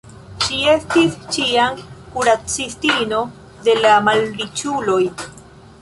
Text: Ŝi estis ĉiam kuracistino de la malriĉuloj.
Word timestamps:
Ŝi 0.43 0.61
estis 0.71 1.17
ĉiam 1.35 1.77
kuracistino 2.15 3.21
de 3.69 3.77
la 3.85 3.93
malriĉuloj. 4.11 5.01